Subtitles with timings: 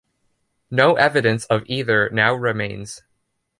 [0.71, 3.03] No evidence of either now remains.